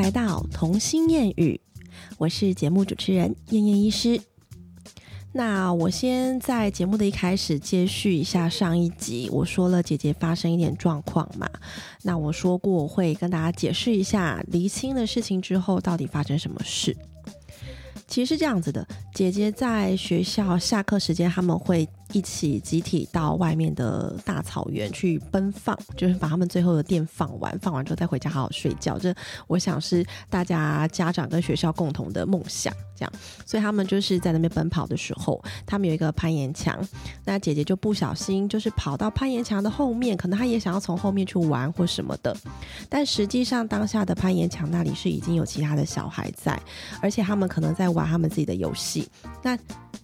[0.00, 1.60] 来到童心谚语，
[2.16, 4.18] 我是节目主持人燕燕医师。
[5.30, 11.46] 那我先在节目的一开始接续一下上一集，我说了姐姐发生一点状况嘛。
[12.00, 16.96] 那我说过会跟大家解释一下离清的事情之后到底发生什么事。
[18.08, 21.86] 其实是这样子的，姐姐在学校下课时间他们会。
[22.12, 28.98] 一起集体到外面的大草原去奔放，就是把他们最后的电放完，放完之后再回家好好睡觉。
[28.98, 29.14] 这
[29.46, 32.72] 我想是大家家长跟学校共同的梦想。
[32.96, 33.12] 这样，
[33.46, 36.78] 所以他们就是在那边奔跑的时候，他们有一个攀岩墙，
[37.24, 42.36] 那姐姐就不小心就是跑到攀岩墙的后面，可能她也想要从后面去玩或什么的，
[42.90, 46.60] 但实际上当下的攀岩墙那里是已经有其他的小孩在，
[47.00, 49.08] 而且他们可能在玩他们自己的游戏。
[49.42, 49.56] 那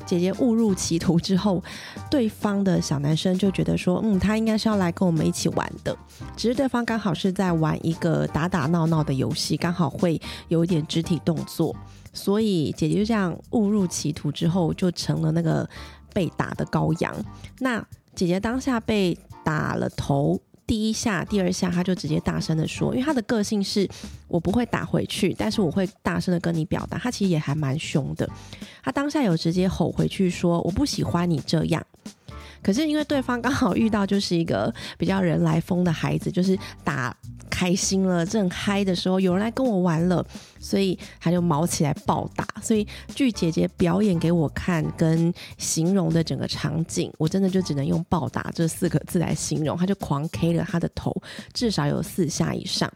[0.07, 1.63] 姐姐误入歧途之后，
[2.11, 5.97] 对方的小男生就觉得说，嗯，他应该是要来跟我们一起玩的。
[6.37, 11.75] 只是对方刚好是在玩一个打打闹闹的游戏，刚好会有一点肢体动作，
[12.13, 15.69] 所以姐姐就这样误入歧途之后，就成了那个
[16.13, 17.15] 被打的羔羊。
[17.59, 20.41] 那姐姐当下被打了头。
[20.67, 23.89] 第一下、第二下，他就直接大声的说，因为他的个性是，
[24.27, 26.99] 我不会打回去，但是我会大声的跟你表达。
[26.99, 28.29] 他其实也还蛮凶的，
[28.83, 31.85] 他当下有直接吼回去说，我不喜欢你这样。
[32.63, 37.17] 可是因为对方刚好遇到就是一个比较人来疯的孩子，就是打
[37.57, 40.23] 开心了正嗨的时候，有人来跟我玩了，
[40.61, 42.47] 所以他就毛起来暴打。
[42.63, 49.75] 所以据姐姐表演给我看跟形容的整个场景，我真的就只能用暴打这四个字来形容。
[49.75, 51.17] 他就狂 K 了他的头，
[51.55, 52.93] 至少有四下以上。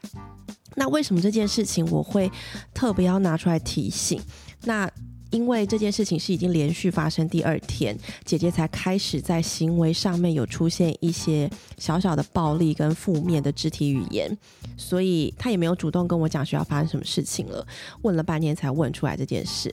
[0.74, 2.30] 那为什么这件事情我会
[2.74, 4.20] 特别要拿出来提醒？
[4.64, 4.86] 那
[5.30, 14.36] 因为这件事情是已经连续发生第二天，姐姐才开始在行为上面有出现一些小小的暴力跟负面的肢体语言，
[14.76, 17.66] 所以她也没有主动跟我讲学校发生什么事情了。
[18.02, 19.72] 问了半天才问出来这件事。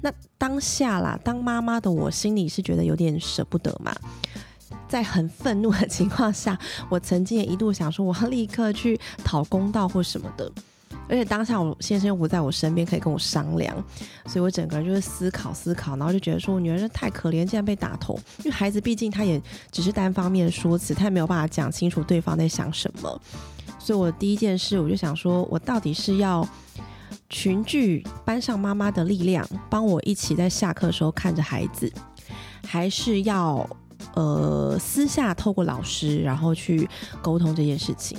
[0.00, 3.94] 那当下啦，当妈妈的我心里是觉得有点舍不得嘛，
[4.88, 6.58] 在很愤怒的情况下，
[6.90, 10.50] 我曾经也一度想说，我要立刻去讨公道或什么的。
[11.08, 13.74] 而且当下我先生又不在我身边，可以跟我商量，
[14.26, 18.18] 所以我整个人就是思考思考，然后就觉得说我女儿太可怜，竟然被打头。
[18.38, 23.20] 因为孩子毕竟他也只是单方面说辞，他也没有办法讲清楚对方在想什么。
[23.78, 26.46] 所以我第一件事我就想说，我到底是要
[27.28, 31.92] 群聚班上妈妈的力量，帮我一起在下课的时候看着孩子，
[32.66, 33.68] 还是要
[34.14, 36.88] 呃私下透过老师然后去
[37.20, 38.18] 沟通这件事情。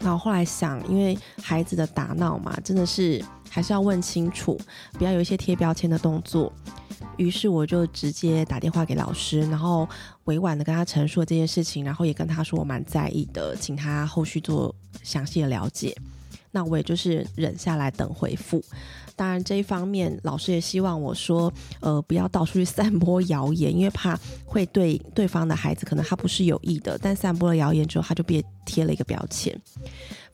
[0.00, 4.58] 那我后来想，因为孩子的打闹嘛，真的是还是要问清楚，
[4.92, 6.52] 不要有一些贴标签的动作。
[7.16, 9.88] 于是我就直接打电话给老师，然后
[10.24, 15.96] 委婉的跟他陈述这件事情，然后也跟他说我蛮在意的，请他后续做详细的了解。
[16.50, 18.62] 那我也就是忍下来等回复。
[19.16, 21.50] 当然，这一方面老师也希望我说，
[21.80, 29.58] 呃，不要到处去散播谣言，因为怕会对对方的孩子，可能他不是有意的，但散播了谣言之后，他就别贴了一个标签。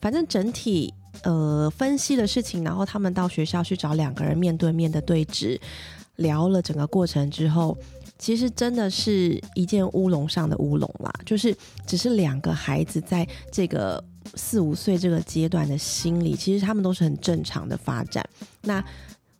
[0.01, 0.93] 反正整体
[1.23, 5.57] 呃分析的事情，然后他们到学校去找两个人面对面的对峙，
[6.17, 7.77] 聊了整个过程之后，
[8.17, 11.55] 其实真的是一件乌龙上的乌龙啦，就是
[11.87, 14.03] 只是两个孩子在这个。
[14.35, 18.23] 四五岁这个阶段的心理，其实他们都是很正常的发展。
[18.61, 18.83] 那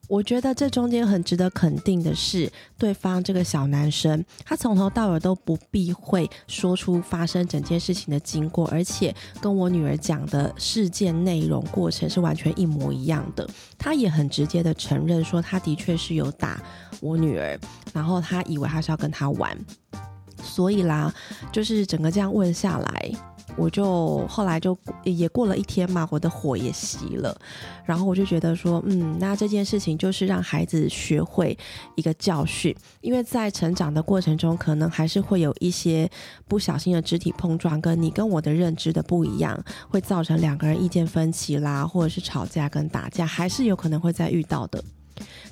[0.09, 13.49] 我觉得这中间很值得肯定的是，对方这个小男生，他从头到尾都不避讳说出发生整件事情的经过，而且跟我女儿讲的事件内容过程是完全一模一样的。
[13.77, 16.61] 他也很直接的承认说，他的确是有打
[16.99, 17.57] 我女儿，
[17.93, 19.57] 然后他以为他是要跟他玩，
[20.43, 21.11] 所以啦，
[21.51, 23.11] 就是整个这样问下来。
[23.57, 27.35] 我就后来就也过了一天嘛，我的火也熄了，
[27.85, 31.57] 然后我就觉得说，嗯，那这件事情就是让孩子学会
[31.95, 36.09] 一个教训，因为在成长的过程中，可能还是会有一些
[36.47, 39.57] 不小心的肢体碰撞，跟你跟我的认知的不一样，
[39.89, 44.83] 会造成两个人意见分歧啦，或者是吵架跟打架，还是有可能会再遇到的。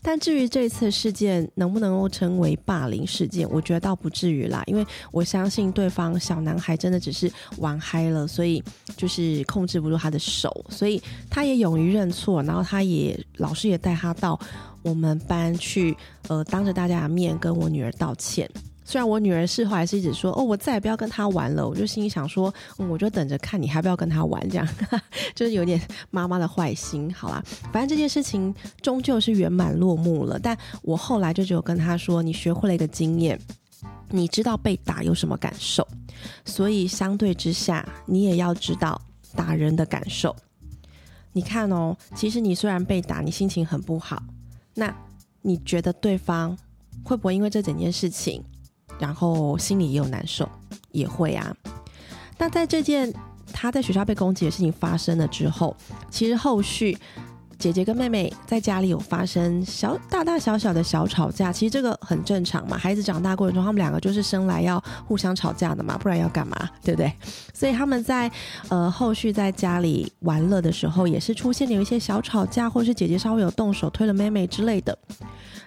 [0.01, 8.63] 但至于这次事件能不能够称为霸凌事件，我觉得倒不至于啦，因为我相信对方小男孩真的只是玩嗨了，所以
[8.97, 14.39] 就是控制不住他的手，所以他也勇于认错，然后他也老师也带他到
[14.81, 15.95] 我们班去，
[16.27, 18.49] 呃，当着大家的面跟我女儿道歉。
[18.91, 24.67] 虽然我女儿事后还是一直说哦，我再也不要跟他玩了，我就心里想说，我就等着看你还不要跟他玩，这样
[25.33, 27.09] 就是有点妈妈的坏心。
[27.13, 27.41] 好啦，
[27.71, 30.37] 反正这件事情终究是圆满落幕了。
[30.37, 33.39] 但我后来就只有跟他说，你学会了一个经验，
[34.09, 35.87] 你知道被打有什么感受，
[36.43, 39.01] 所以相对之下，你也要知道
[39.33, 40.35] 打人的感受。
[41.31, 44.21] 你看哦，其实你虽然被打，你心情很不好，
[44.73, 44.93] 那
[45.41, 46.57] 你觉得对方
[47.05, 48.43] 会不会因为这整件事情，
[48.99, 50.47] 然后心里也有难受？
[50.91, 51.55] 也会啊。
[52.37, 53.13] 那在这件
[53.53, 55.75] 他在学校被攻击的事情发生了之后，
[56.09, 56.97] 其实后续。
[57.61, 62.75] 姐姐跟妹妹在家里有发生小大大小小的小吵架，其实这个很正常嘛。
[62.75, 67.13] 孩子长大过程中，他们两个就是生来要互相吵架的嘛，不然要干嘛，对不对？
[67.53, 68.31] 所以他们在
[68.69, 74.97] 呃后续在家里玩乐的时候，也是出现了有一些小吵架，或是姐姐稍微有动手推了妹妹之类的。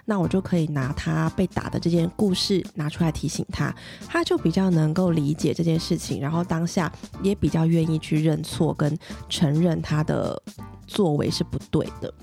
[0.05, 3.75] 那我就可以拿他被打的这件故事拿出来提醒他，
[4.07, 6.91] 他就比较能够理解这件事情，然后当下
[7.23, 8.97] 也比较愿意去认错跟
[9.27, 10.41] 承认他的
[10.85, 12.13] 作为是不对的。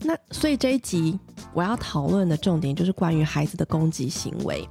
[0.00, 1.18] 那所以这一集
[1.52, 4.66] 我要讨论的重点就是关于孩子的攻击行为。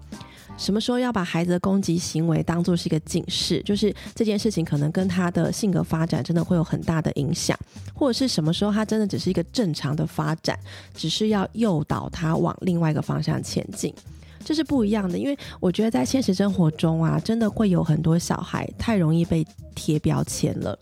[0.58, 3.62] 什么时候要把孩子的攻击行为当做是一个警示？
[3.64, 7.58] 就是这件事情可能跟他的性格发展真的会有很大的影响，
[7.94, 10.60] 或者是什么时候他真的只是一个正常的发展，
[10.96, 13.94] 只是要诱导他往另外一个方向前进，
[14.44, 15.18] 这是不一样的。
[15.18, 19.46] 因为我觉得在现实生活中啊，真的会有很多小孩太容易被
[19.76, 20.78] 贴标签了，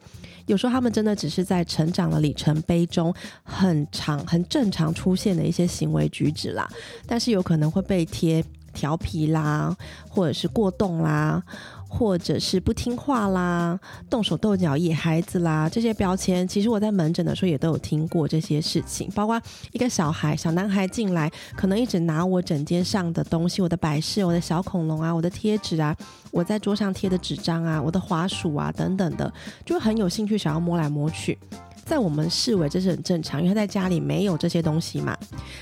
[0.45, 3.13] 有时候他们真的只是在成长的里程碑中
[3.44, 6.66] 很长、很正常出现的一些行为举止啦，
[7.06, 8.42] 但是有可能会被贴。
[8.75, 9.75] 调皮啦，
[10.07, 11.42] 或者是过动啦，
[11.89, 13.80] 或者是不听话啦，
[14.10, 19.10] 动手动脚野孩子啦，这些标签，其实我在门诊的时候也都有听过这些事情。
[19.16, 19.42] 包括
[19.72, 25.95] 一个小孩，小男孩进来，可能一直拿我枕间上的东西，我的摆饰，我的小恐龙啊，我的贴纸啊，
[26.31, 29.33] 我在桌上贴的纸张啊，我的滑鼠啊等等的，
[29.66, 31.38] 就很有兴趣想要摸来摸去。
[31.85, 35.15] 在我们视为这是很正常，因为他在家里没有这些东西嘛。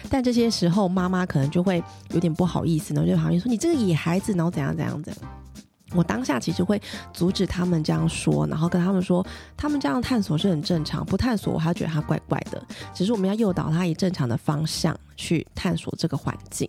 [0.09, 5.23] 但这些时候，妈妈可能就会有点不好意思呢，就好像说你这个野孩子，然后怎样怎样怎样。
[5.95, 6.81] 我当下其实会
[7.13, 9.23] 阻止他们这样说，然后跟他们说，
[9.55, 12.59] 他们这样探索是很正常，不探索我还觉得他怪怪的。
[12.95, 16.67] 只是我们要诱导他以正常的方向去探索这个环境。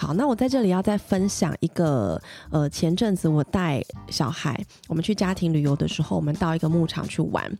[0.00, 2.18] 好，那我在这里要再分享一个，
[2.50, 4.58] 呃，前阵子我带小孩，
[4.88, 7.58] 我们去家庭旅游的时候，我们到一个牧场去玩。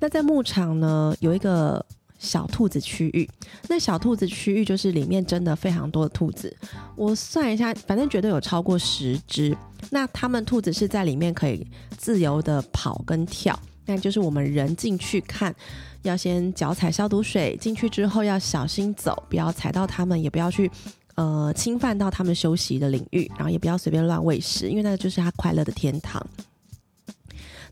[0.00, 1.84] 那在牧场呢，有一个
[2.18, 3.28] 小兔子区域。
[3.68, 6.56] 那小兔子区域就是里面真的非常多的兔子，
[6.96, 9.54] 我算一下，反正绝对有超过十只。
[9.90, 11.66] 那他们兔子是在里面可以
[11.98, 15.54] 自由的跑跟跳，那就是我们人进去看，
[16.04, 20.70] 要先脚踩消毒水，进去之后要小心走，不要踩到它们，也不要去。
[21.16, 26.24] 呃，侵犯到他们休息的领域，然后也不要随便乱喂食，因为那就是他快乐的天堂。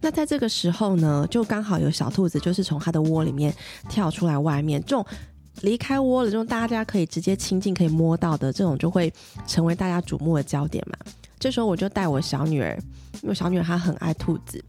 [0.01, 3.55] 那在这个时候呢，就刚好有小兔子，就是从它的窝里面
[3.89, 5.05] 跳出来外面，这种
[5.61, 9.13] 离开窝的这种大家可以直接亲近、可以摸到的这种，就会
[9.47, 10.97] 成为大家瞩目的焦点嘛。
[11.39, 12.79] 这时候我就带我小女儿，
[13.23, 14.63] 因为小女儿她很爱兔子，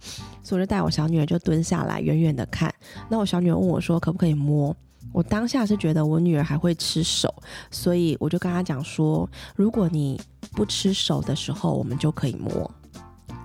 [0.44, 2.74] 所以我就带我小女儿就蹲下来，远远的看。
[3.10, 4.76] 那我小女儿问我说：“可不可以摸？”
[5.14, 7.34] 我当下是觉得我女儿还会吃手，
[7.72, 10.20] 所以我就跟她讲说，如果你
[10.52, 12.70] 不吃手的时候，我们就可以摸。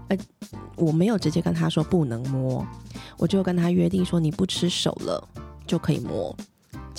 [0.09, 0.19] 呃，
[0.77, 2.67] 我没有直接跟她说不能摸，
[3.17, 5.29] 我就跟她约定说，你不吃手了
[5.67, 6.37] 就可以摸。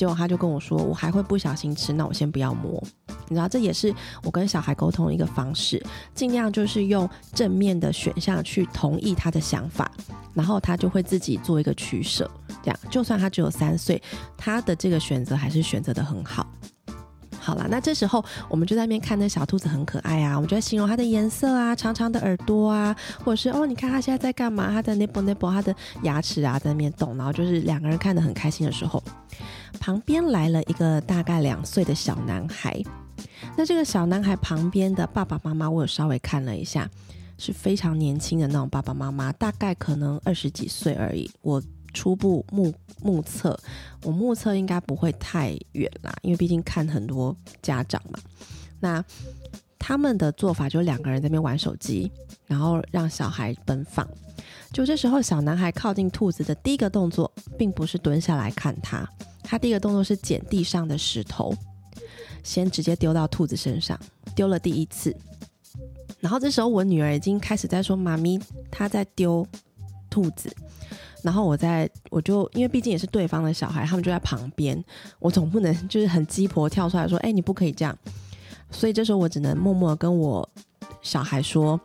[0.01, 2.83] 结果他就跟我说，我还会不小心吃，那我先不要摸。
[3.27, 3.93] 你知道，这也是
[4.23, 5.79] 我跟小孩沟通的一个方式，
[6.15, 9.91] 尽量就是用正面的选项去同意他的想法，
[10.33, 12.27] 然后他就会自己做一个取舍。
[12.63, 14.01] 这样，就算他只有三岁，
[14.35, 16.47] 他的这个选择还是选择的很好。
[17.39, 24.71] 好了，那这时候我们就在那边看那小兔子很可爱啊，我们就在形容它的颜色啊，长长的耳朵啊，或者是哦，你看它现在在干嘛？
[24.71, 29.03] 它的 nipple nipple，它的牙齿啊在那边动，然后就是两个人看得很开心的时候，
[29.79, 32.81] 旁边来了一个大概两岁的小男孩。
[33.57, 36.89] 那这个小男孩旁边的爸爸妈妈，我有稍微看了一下，
[37.37, 41.29] 是非常年轻的那种爸爸妈妈，大概可能二十几岁而已。
[41.41, 41.61] 我。
[41.93, 42.73] 初步目
[43.03, 43.59] 目测，
[44.03, 48.17] 我目测应该不会太远啦，因为毕竟看很多家长嘛。
[48.79, 49.03] 那
[49.77, 52.09] 他们的做法就是两个人在那边玩手机，
[52.47, 54.07] 然后让小孩奔放。
[54.71, 59.05] 就这时候，小男孩靠近兔子的第一个动作，并不是蹲下来看他，
[59.43, 61.53] 他第一个动作是捡地上的石头，
[62.43, 63.99] 先直接丢到兔子身上，
[64.35, 65.15] 丢了第一次。
[66.19, 69.45] 然后这时候，我女儿已经开始在说：“妈咪，她在丢
[70.09, 70.53] 兔子。”
[71.23, 74.83] 然后我在，我就因为毕竟也是对方的小孩，他们就在旁边，
[75.19, 77.97] 我总不能就是很鸡婆跳出来说，哎，你不可以这样。
[78.71, 80.47] 所以这时候我只能默默跟我
[81.01, 81.79] 小孩说，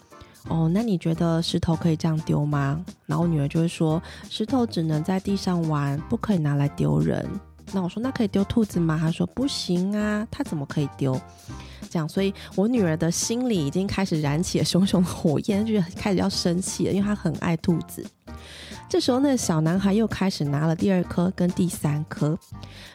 [0.48, 2.84] 哦，那你觉得石头可以这样丢吗？
[3.04, 4.00] 然后女儿就会说，
[4.30, 7.28] 石头只能在地上玩，不可以拿来丢人。
[7.72, 8.96] 那我说，那可以丢兔子吗？
[8.96, 11.20] 她说不行啊，她怎么可以丢？
[11.90, 18.06] 这样，所以我女儿的心里已经开始燃起了熊熊的火焰，就开始要生气了，因为她很爱兔子。
[18.88, 22.38] 这时候，那小男孩又开始拿了第二颗跟第三颗，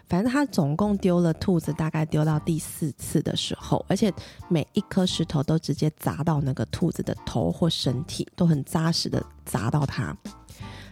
[0.08, 4.12] 反正他总共丢了兔子，大概丢到第四次的时候，而且
[4.48, 10.16] 每一颗石头都直接砸到那个兔子的头或身体，都很扎实的砸到它。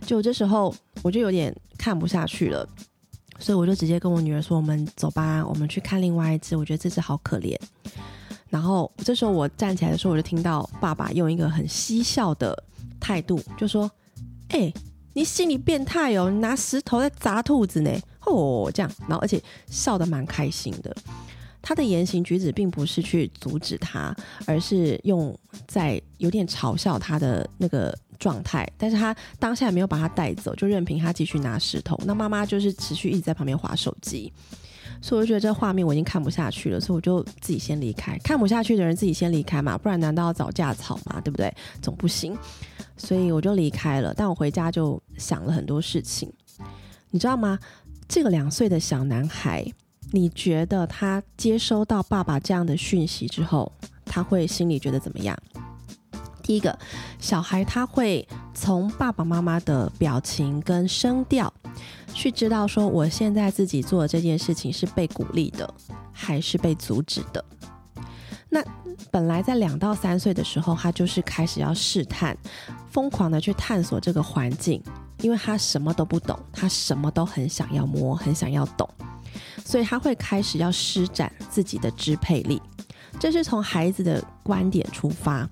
[0.05, 2.67] 就这时候，我就有点看不下去了，
[3.39, 6.55] 所以我就直接跟我女儿说：“我们走吧，我们去看另外一只。
[6.55, 7.57] 我觉得这只好可怜。”
[8.49, 12.63] 然后这时候我站起来的时候，我就听到爸爸用一个很嬉笑的
[12.99, 13.89] 态度就说
[14.49, 14.73] ：“哎，
[15.13, 16.29] 你心理变态哦！
[16.29, 17.91] 你拿石头在砸兔子呢？
[18.25, 20.95] 哦，这样，然后而且笑得蛮开心的。
[21.61, 25.37] 他的言行举止并不是去阻止他，而是用
[25.67, 28.65] 在有点嘲笑他的那个状态。
[28.77, 31.99] 但是他当下没有把他带走，就任凭他继续拿石头。
[32.05, 34.31] 那妈妈就是持续一直在旁边划手机。”
[35.01, 38.17] 所以我就觉得这画面我已经看不下去了，所以我就自己先离开。
[38.17, 41.21] 看不下去的人自己先离开嘛，不然难道要找架吵嘛？
[41.21, 41.53] 对不对？
[41.81, 42.37] 总不行。
[42.99, 44.13] 所以我就离开了。
[44.13, 46.31] 但我回家就想了很多事情，
[47.09, 47.57] 你知道吗？
[48.07, 49.65] 这个两岁的小男孩，
[50.11, 53.71] 你觉得他接收到爸爸这样的讯息之后，
[54.05, 55.35] 他会心里觉得怎么样？
[56.43, 56.77] 第一个，
[57.19, 61.51] 小孩他会从爸爸妈妈的表情跟声调。
[62.11, 65.71] 去知道说我现在自己做的这件事情是被鼓励的，
[66.11, 67.45] 还是被阻止的？
[68.51, 68.63] 那
[69.11, 72.35] 本来在两到三岁的时候，他就是开始要试探，
[72.89, 74.81] 疯狂的去探索这个环境，
[75.21, 78.89] 因为他什么都不懂，他什么都很想要摸，很想要懂，
[79.63, 82.59] 所以他会开始要施展自己的支配力。
[83.19, 85.47] 这是从孩子的观点出发。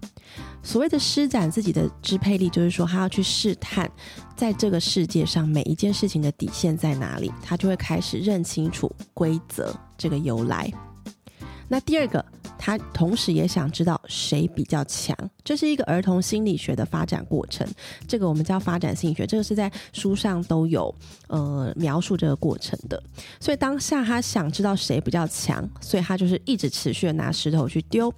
[0.63, 3.87] 所谓的施展自己的支配力，就是说他要去试探，
[4.35, 10.71] 在这个世界上每一件事情的底线在哪里，他就会开始认清楚规则这个由来。
[11.67, 12.25] 那第二个。
[12.57, 17.67] 他同时也想知道谁比较强，这是一个儿童心理学的发展过程。
[18.07, 20.93] 这个我们叫发展心理学，这个是在书上都有
[21.27, 23.01] 呃描述这个过程的。
[23.39, 28.13] 所以当下他想知道谁比较强，所以他就是一直持续的拿石头去丢，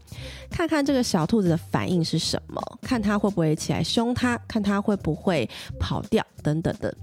[0.49, 6.95] 看看这个小兔子的反应是什么，看他会不会起来凶他，看他会不会跑掉等等的。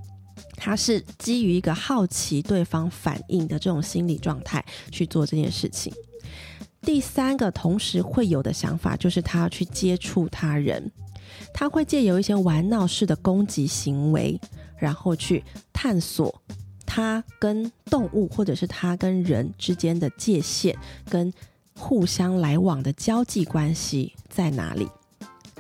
[0.57, 5.93] 他是基于一个好奇对方反应的这种心理状态去做这件事情。
[6.87, 10.91] 第三个同时会有的想法就是他要去接触他人，
[11.53, 14.41] 他会借由一些玩闹式的攻击行为，
[14.79, 16.33] 然后去探索
[16.87, 20.79] 他跟动物或者是他跟人之间的界限
[21.11, 21.31] 跟
[21.77, 24.89] 互相来往的交际关系在哪里。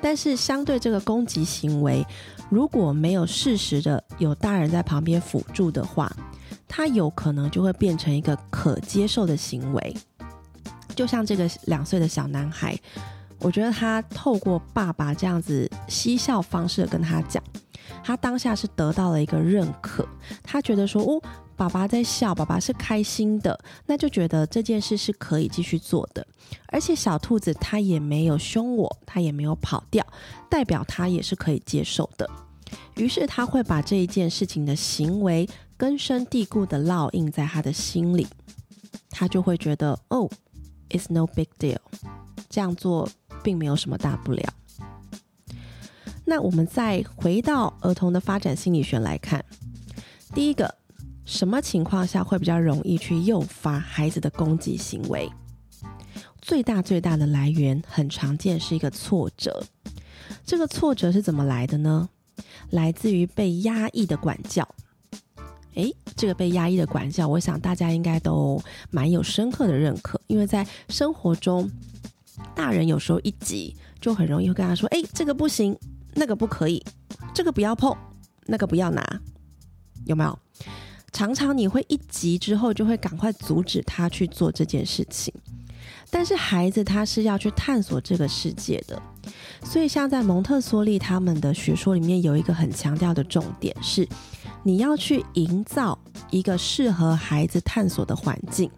[0.00, 2.06] 但是相对这个攻击行为，
[2.48, 6.14] 如果没有适时的有大人在旁边辅助的话，
[6.68, 9.96] 他有可能就会变成一个可接受的行为。
[10.96, 12.76] 就像这个两岁的小男孩，
[13.38, 17.40] 我觉得他透过爸爸这样子嬉笑方式跟他讲，
[18.02, 20.08] 他当下是得到了一个认可。
[20.42, 21.22] 他觉得说，哦，
[21.54, 26.26] 爸爸在笑，爸爸是开心的，那就觉得这件事是可以继续做的。
[26.68, 30.04] 而且小兔子他也没有凶我，他也没有跑掉，
[30.48, 32.28] 代表他也是可以接受的。
[32.96, 38.26] 于是他会把这一件事情的行为根深蒂固的烙印在他的心里，
[39.10, 40.26] 他就会觉得，哦。
[40.88, 41.78] It's no big deal，
[42.48, 43.08] 这样做
[43.42, 44.42] 并没有什么大不了。
[46.24, 49.44] 那我们再回到儿童的发展心理学来看，
[50.34, 50.74] 第一个，
[51.24, 55.30] 什么情况下会比较容易去诱发孩子的攻击行为？
[56.40, 59.64] 最大最大的来源很常见是一个挫折。
[60.44, 62.08] 这个挫折是怎么来的呢？
[62.70, 64.68] 来自于被压抑的管教。
[65.76, 71.70] 诶，这个被压抑的管教，我想大家应该都蛮有深刻的认可，因为在生活中，
[72.54, 75.78] 大人有时候一急，就很容易会跟他说：“诶，这个不行，
[76.14, 76.82] 那个不可以，
[77.34, 77.96] 这个不要碰，
[78.46, 79.20] 那个不要拿。”
[80.06, 80.38] 有没有？
[81.12, 85.32] 常常你会一急之后，就会赶快阻止他去做这件事情。
[86.10, 89.00] 但是孩子他是要去探索这个世界的，
[89.64, 94.08] 所以像在蒙特梭利他们的学说里面，有一个很强调的重点是。
[94.66, 95.96] 你要去营造
[96.28, 98.68] 一个适合孩子探索的环境，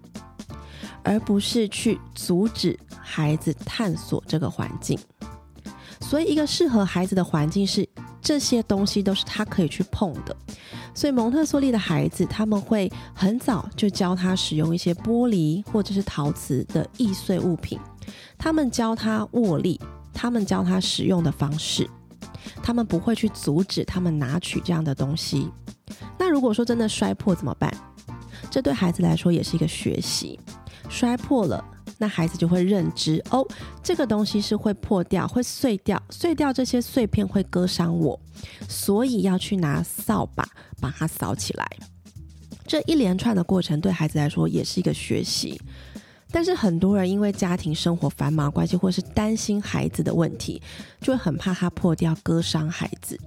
[1.02, 4.98] 而不是去阻止孩子探索这个环境。
[5.98, 7.88] 所以，一个适合孩子的环境是
[8.20, 10.36] 这些东西都是他可以去碰的。
[10.92, 17.80] 所以，蒙特梭利的孩子他们会很早就教他使用一些玻璃或者是陶瓷的易碎物品，
[18.36, 19.80] 他们教他握力，
[20.12, 21.88] 他们教他使用的方式，
[22.62, 25.50] 他们不会去阻止他们拿取这样的东西。
[26.18, 27.72] 那如果说真的摔破怎么办？
[28.50, 30.38] 这对孩子来说也是一个学习。
[30.88, 31.62] 摔破了，
[31.98, 33.46] 那孩子就会认知哦，
[33.82, 38.18] 这个东西是会破掉、会碎掉，碎掉这些碎片会割伤我，
[38.68, 40.48] 所以要去拿扫把
[40.80, 41.68] 把它扫起来。
[42.66, 45.60] 这一连串的过程对孩子来说也是一个学习。
[46.30, 50.60] 但是很多人因为家庭生活繁忙关系，或是担心孩子的问题，
[51.00, 53.18] 就会很怕他破掉、割伤孩子，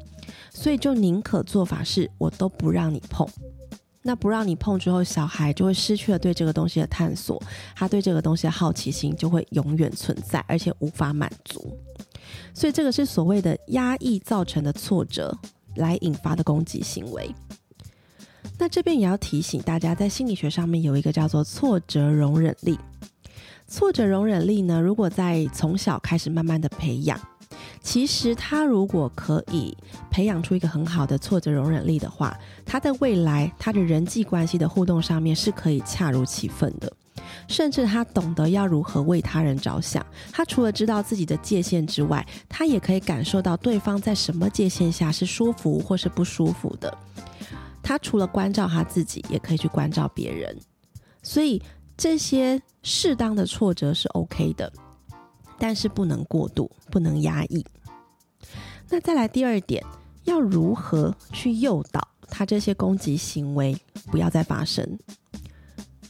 [0.52, 3.28] 所以就宁可做法是我都不让你碰。
[4.04, 7.42] 那不让你碰之后，小孩就会失去了对这个东西的探索，
[7.76, 11.78] 他对这个东西的好奇心就会永远存在，而且无法满足。
[12.54, 15.36] 所以这个是所谓的压抑造成的挫折
[15.76, 17.30] 来引发的攻击行为。
[18.58, 22.78] 那这边也要提醒大家，在心理学上面有一个叫做挫折容忍力。
[23.72, 27.18] 挫折容忍力呢，如果在从小开始慢慢的培养，
[27.82, 29.76] 其实他如果可以
[30.10, 36.92] 培养出一个很好的挫折容忍力的话，他在未来他的人际关系的互动上面是可以恰如其分的，
[37.48, 40.06] 甚至他懂得要如何为他人着想。
[40.34, 46.94] 他除了知道自己的界限之外，他也可以感受到对方在什么界限下是舒服或是不舒服的。
[47.82, 50.60] 他除了关照他自己，也可以去关照别人。
[51.24, 51.62] 所以。
[52.02, 54.74] 这些适当的挫折是 OK 的，
[55.60, 57.64] 但是不能过度，不能压抑。
[58.90, 59.86] 那再来第二点，
[60.24, 63.78] 要如何去诱导他这些攻击行为
[64.08, 64.98] 不要再发生？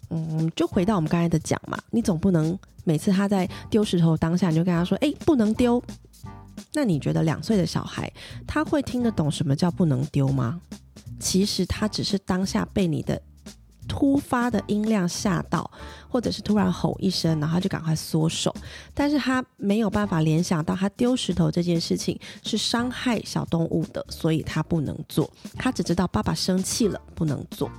[0.10, 5.84] 嗯，就回到我们刚才的讲嘛，你总不能每次他在丢石头当下你就跟他说：“哎，不能丢。”
[6.72, 8.10] 那你觉得两岁的小孩
[8.48, 10.62] 他会听得懂什么叫不能丢吗？
[11.20, 13.22] 其实他只是当下被你的。
[13.92, 15.70] 突发的音量吓到，
[16.08, 18.56] 或者是突然吼一声，然后就赶快缩手。
[18.94, 25.30] 但是他没有办法联想到，他丢石头这件事情是伤害小动物的，所以他不能做。
[25.58, 27.70] 他只知道爸爸生气了，不能做。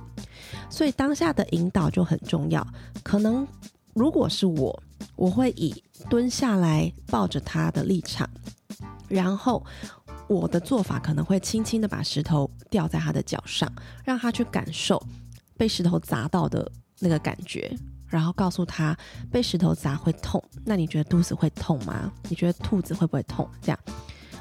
[0.69, 2.65] 所以当下的引导就很重要。
[3.01, 3.47] 可能
[3.95, 4.83] 如果是我，
[5.15, 8.29] 我会以蹲下来抱着他的立场，
[9.07, 9.65] 然后
[10.27, 13.67] 我的做法可能会轻轻的把石头掉在他的脚上，
[14.05, 15.01] 让他去感受。
[15.57, 17.75] 被石头砸到的那个感觉，
[18.07, 18.95] 然后告诉他
[19.31, 22.11] 被石头砸会痛，那你觉得肚子会痛吗？
[22.29, 23.47] 你觉得兔子会不会痛？
[23.61, 23.79] 这样，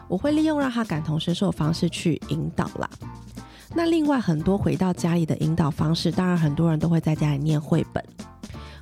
[0.08, 2.88] 我会利用让他感同身受的方式去引导啦。
[3.74, 8.04] 那另外很多回到家里的引导方式，当然很多人都会在家里念绘本。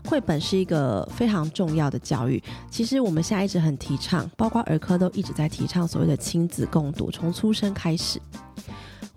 [0.06, 2.42] 绘本是一个非常重要的教育。
[2.68, 8.20] 其实我们现在一直很提倡，包括儿科都一直在提倡所谓的亲子共读，从出生开始。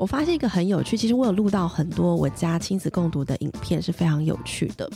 [0.04, 4.89] 我发现一个很有趣，其实我有录到很多我家亲子共读的影片，是非常有趣的。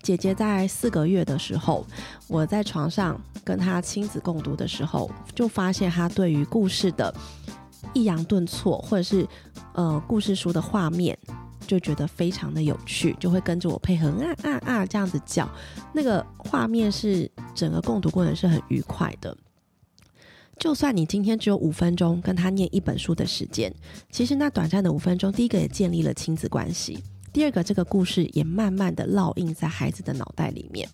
[0.00, 1.84] 姐姐在四个月的时候，
[2.26, 7.14] 我在床上跟她亲子共读的时候，就发现她对于故事的
[7.92, 9.28] 抑扬顿挫，或者是
[9.74, 11.18] 呃故事书的画面，
[11.66, 15.46] 就觉得非常的有趣，就会跟着我配合啊啊啊这样子叫，
[15.92, 19.36] 那个画面是整个共读过程是很愉快的。
[20.58, 23.72] 就算你今天只有五分钟跟他念一本书的时间，
[24.10, 26.98] 其实那短暂的五分钟，第一个也建立了亲子关系，
[27.32, 30.88] 第二个这个故事也慢慢的烙印在孩子的脑袋里面。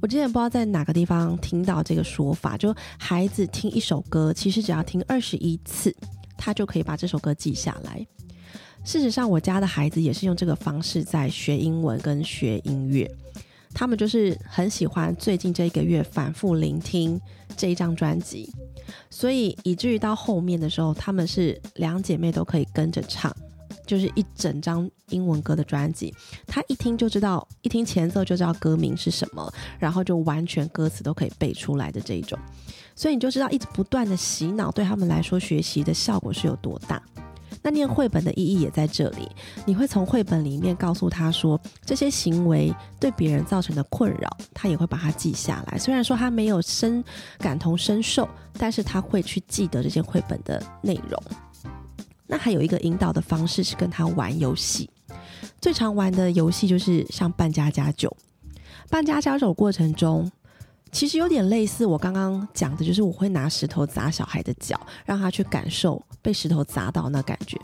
[0.00, 5.94] 我之前不知道在哪个地方听到这个说法，就孩子听一首歌，其实只要听二十一次，
[6.36, 8.06] 他就可以把这首歌记下来。
[8.84, 13.10] 事实上，我家的孩子也是用这个方式在学英文跟学音乐。
[13.72, 17.20] 他们就是很喜欢最近这一个月反复聆听
[17.56, 18.52] 这一张专辑，
[19.08, 23.34] 所以以至于到后面的时候，他们是两姐妹都可以跟着唱，
[23.86, 26.14] 就是一整张英文歌的专辑，
[26.46, 32.38] 他一听就知道，一听前奏就知道歌名是什么，然后就完全歌词都可以背出来的这一种，
[32.94, 37.02] 所以你就知道一直不断的洗脑对他们来说学习的效果是有多大。
[37.62, 39.28] 那念绘本的意义也在这里，
[39.66, 45.78] 你会从绘本里面告诉他说，这些行为对别人造成的困扰，他也会把它记下来。
[45.78, 47.04] 虽然说他没有深
[47.38, 51.22] 感同身受，但是他会去记得这些绘本的内容。
[52.26, 54.88] 那还有一个引导的方式是跟他玩游戏，
[55.60, 58.16] 最常玩的游戏就是像扮家家酒。
[58.88, 60.30] 扮家家酒过程中。
[60.92, 67.56] 其实有点类似我刚刚讲的，就是我会拿石头砸小孩的脚，让他去感受被石头砸到那感觉。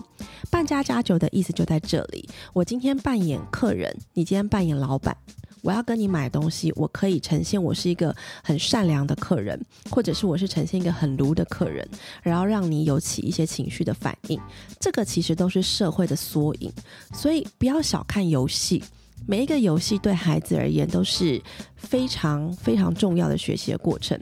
[0.50, 2.28] 扮家家酒的意思就在这里。
[2.52, 5.16] 我今天扮演客人，你今天扮演老板。
[5.62, 8.14] 我要跟你买东西，我可以呈现我是一个
[8.44, 11.88] 很善良的客人，或者是我是呈现一个很奴的客人，
[12.22, 14.40] 然后让你有起一些情绪的反应。
[14.78, 16.72] 这个其实都是社会的缩影，
[17.12, 18.84] 所以不要小看游戏。
[19.26, 21.42] 每一个游戏对孩子而言都是
[21.74, 24.20] 非常非常重要的学习的过程。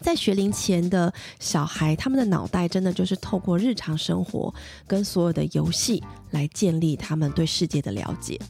[0.00, 4.54] 在学龄前的小孩，他们的脑袋真的就是透过日常生活
[4.86, 8.40] 跟所有的游戏来建立他们对世界的了解。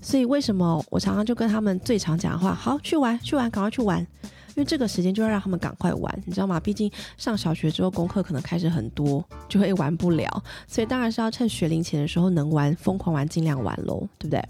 [0.00, 6.58] 所以为什么我常常就跟他们最常讲的话，好去玩去玩，赶快去玩，因为这个时间就要让他们赶快玩，你知道吗？
[6.58, 14.42] 毕竟上小学之后功课可能开始很多，就会玩不了，所以当然是要趁学龄前的时候能玩，疯狂玩，尽量玩喽，对不对？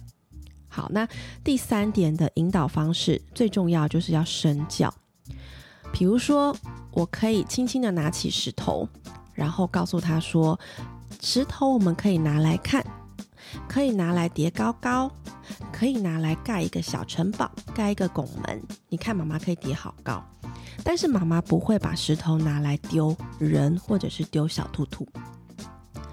[0.69, 1.09] 好，那
[1.43, 4.93] 第三点的引导方式最重要就是要身教，
[5.93, 6.57] 比如说
[6.93, 8.89] 我可以轻轻的拿起石头，
[9.33, 10.59] 然后告诉他说，
[11.21, 12.85] 石头我们可以拿来看。
[13.69, 15.11] 可以拿来叠高高，
[15.73, 18.61] 可以拿来盖一个小城堡，盖一个拱门。
[18.89, 20.23] 你看，妈妈可以叠好高，
[20.83, 25.07] 但是妈妈不会把石头拿来丢人，或者是丢小兔兔。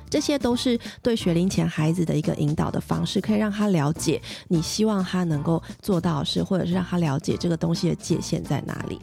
[0.10, 9.02] 这些都是对学龄前孩子的一个引导的方式，可以让他了解你希望他能够做到的事，或者是让他了解这个东西的界限在哪里。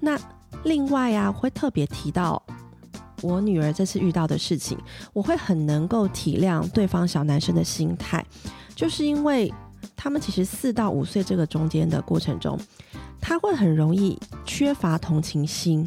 [0.00, 0.18] 那
[0.64, 2.42] 另外啊，会特别提到。
[3.22, 4.78] 我女儿这次遇到的事情，
[5.12, 8.24] 我会很能够体谅对方小男生的心态，
[8.74, 9.52] 就是因为
[9.94, 12.58] 他们其实四到五岁这个中间的过程中，
[13.20, 15.86] 他会很容易缺乏同情心，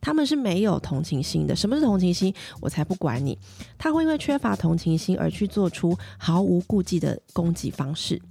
[0.00, 1.56] 他们是没有同情心的。
[1.56, 2.32] 什么是同情心？
[2.60, 3.36] 我才不管你。
[3.76, 8.22] 他会因为缺乏同情心而去做出毫无顾忌的攻击方式。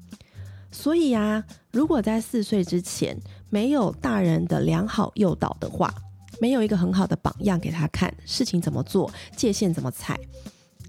[0.71, 1.43] 所以啊，
[1.74, 3.19] 如果在四岁之前
[3.51, 5.93] 没有大人的良好诱导的话，
[6.39, 10.17] 没有一个很好的榜样给他看，事情怎么做，界限怎么踩，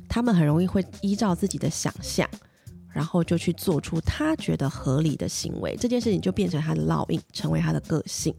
[0.09, 2.27] 他们很容易会依照自己的想象，
[2.88, 8.33] 然后就去做出他觉得合理的行为，这件事情就变成他的烙印，成为他的个性。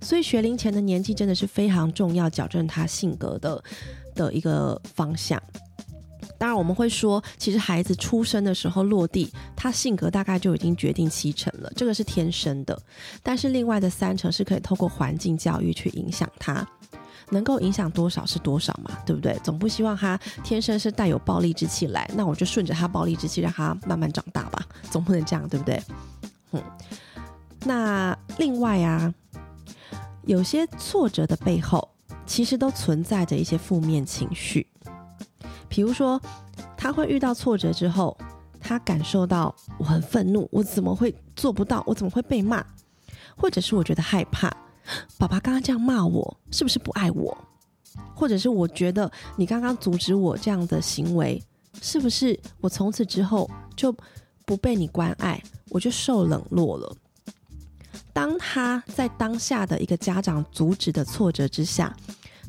[0.00, 3.62] 所以学龄前的年纪真的是非常重要，矫正他性格的
[4.14, 5.42] 的一个方向。
[6.42, 12.76] 当然，我们会说，其实孩子出生的时候落地，他性格大概就已经决定七成了，这个是天生的。
[13.22, 16.68] 但是另外的三成是可以透过环境教育去影响他，
[17.30, 19.38] 能够影响多少是多少嘛，对不对？
[19.44, 25.80] 总不希望他天生是带有暴力之气来，那我就顺着他暴力之气，让他慢慢长大吧，总不能这样，对不对？
[26.50, 26.60] 嗯。
[27.64, 29.14] 那另外啊，
[30.24, 31.88] 有些挫折的背后，
[32.26, 34.66] 其实都存在着一些负面情绪。
[35.72, 36.20] 比如说，
[36.76, 38.14] 他会遇到挫折之后，
[38.60, 41.82] 他感受到我很愤怒，我怎么会做不到？
[41.86, 42.62] 我怎么会被骂？
[43.34, 44.54] 或者是我觉得害怕，
[45.16, 47.34] 爸爸刚刚这样骂我，是不是不爱我？
[48.14, 51.42] 或者是我觉得你刚刚阻止我这样的行为，
[51.80, 53.90] 是不是我从此之后就
[54.44, 56.94] 不被你关爱，我就受冷落了？
[58.12, 61.96] 当他在当下的一个家长阻止的挫折之下。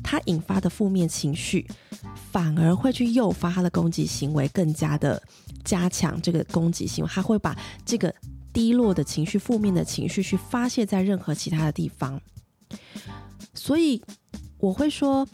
[0.04, 1.66] 他引发的负面情绪，
[2.30, 5.20] 反而会去诱发他的攻击行为，更加的
[5.64, 7.10] 加强这个攻击行为。
[7.10, 8.14] 他会把这个
[8.52, 12.20] 低落的情绪、负面的情绪去发泄在任何其他的地方。
[13.54, 14.00] 所以
[14.58, 15.26] 我会说，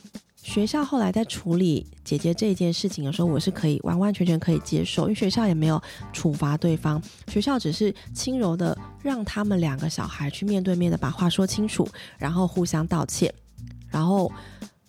[0.43, 11.87] 学校后来在处理姐姐这件事情的时候，我是可以完完全全可以接受，因为学校也没有处罚对方，学校只是轻柔的让他们两个小孩去面对面的把话说清楚，
[12.19, 13.33] 然后互相道歉。
[13.90, 14.31] 然后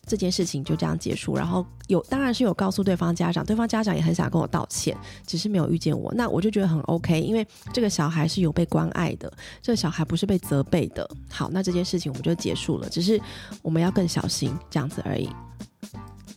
[0.06, 1.36] 这件事情就这样结束。
[1.36, 6.14] 然后有当然是有告诉对方家长，对方家长也很想跟我道歉，只是没有遇见我。
[6.14, 11.10] 那我就觉得很 OK，因为这个小孩是有被关爱的，这个小孩不是被责备的。
[11.30, 13.20] 好，那这件事情我们就结束了，只是
[13.62, 15.30] 我们要更小心这样子而已。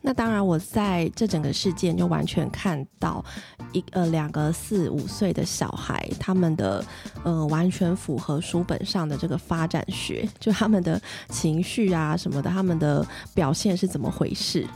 [0.07, 3.25] 那当然，我在这整个事件就完全看到
[3.73, 6.85] 一呃两个四五岁的小孩，他们的
[7.23, 14.69] 呃完全符合书本上的这个发展学，就他们的情绪啊什么的，他们的表现是怎么回事？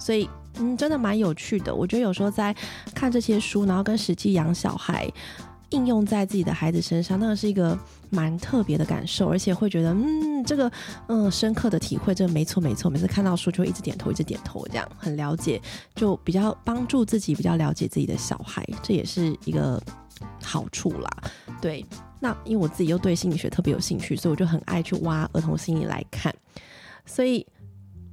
[0.00, 1.72] 所以嗯，真的蛮有趣的。
[1.72, 2.52] 我觉得有时候在
[2.92, 5.08] 看这些书，然后跟实际养小孩。
[5.72, 7.76] 应用在自己的孩子身上，那是一个
[8.10, 10.70] 蛮特别的感受，而且会觉得，嗯，这个，
[11.08, 12.90] 嗯，深刻的体会，这个没错没错。
[12.90, 15.60] 每次看到书就会一直点头，一直点头，这样很了解，
[15.94, 19.82] 就比较帮助自己，比较了解自己的小孩，这也是一个
[20.42, 21.10] 好处啦。
[21.60, 21.84] 对，
[22.20, 26.34] 那因为我自己又对心理学特别有兴趣，所以我就很爱去挖儿童心理来看，
[27.06, 27.46] 所以。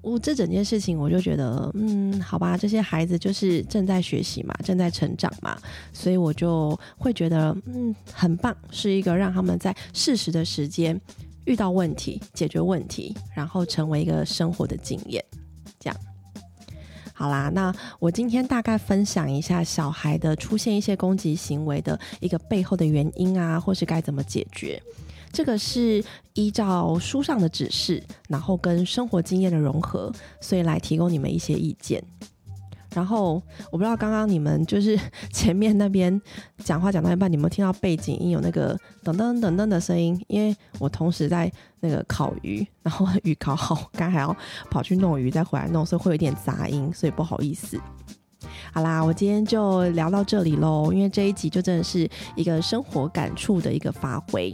[0.01, 5.57] 我这整件事情，我就觉得，嗯，好吧，这些孩子就是正在学习嘛，正在成长嘛，
[5.93, 10.99] 所以我就会觉得，嗯，很棒，是一个让他们在适时的时间
[11.45, 15.23] 遇到问题、解决问题，然后成为一个生活的经验。
[15.79, 15.97] 这样，
[17.13, 24.81] 好啦，那我今天大概分享一下小孩的出现一些攻击行为的一个背后的原因啊，或是该怎么解决。
[25.31, 30.11] 这个是依照书上的指示，然后跟生活经验的融合，
[30.41, 32.03] 所以来提供你们一些意见。
[32.95, 33.35] 然后
[33.71, 34.99] 我不知道刚刚你们就是
[35.31, 36.19] 前面那边
[36.57, 40.19] 讲话讲到一半，你们听到背景音有那个噔噔噔噔的声音？
[40.27, 44.35] 因为我同时在那个烤鱼，然后鱼烤好，刚还要
[44.71, 47.79] 跑去弄鱼，再回来弄，所以会有点杂音，所以不好意思。
[48.73, 54.51] 好啦，我今天就聊到这里喽，因为这一集就真的是一个生活感触的一个发挥。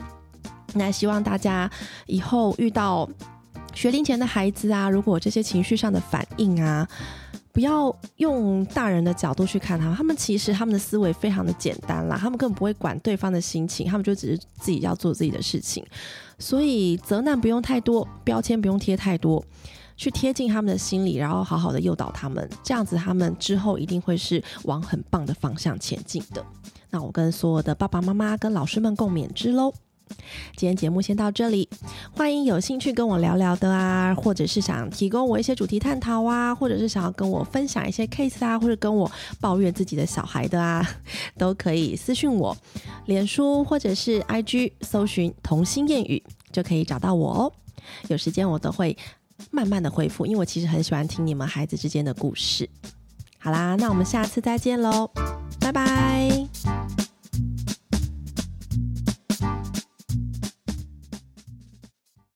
[0.75, 1.69] 那希望大家
[2.05, 3.09] 以后遇到
[3.73, 6.87] 学龄前的孩子啊，如果这些情绪上的反应啊，
[7.51, 15.85] 不要用大人的角度去看他们，他们其实他们的思维非常的简单啦，他们根本不会管对方的心情，他们就只是自己要做自己的事情，
[16.39, 19.43] 所以责难不用太多，标签不用贴太多。
[19.97, 26.45] 去贴近他们的心里，然后好好的诱导他们，这样子他们之后一定会是往很棒的方向前进的。
[26.89, 29.73] 那我跟所有的爸爸妈妈跟老师们共勉之喽。
[30.55, 31.69] 今天节目先到这里，
[32.11, 40.87] 欢迎有兴趣跟我聊聊的啊，或者是想提供我一些主题探讨啊，或者是想要跟我分享一些 case 啊，或者跟我抱怨自己的小孩的啊，
[41.37, 42.55] 都可以私讯我，
[43.05, 47.53] 脸书或者是 IG 搜寻童心谚语就可以找到我哦。
[48.07, 48.97] 有时间我都会。
[49.51, 52.69] 慢慢的回复，因为我其实很喜欢听你们孩子之间的故事。
[53.37, 55.11] 好啦，那我们下次再见喽，
[55.59, 56.47] 拜拜。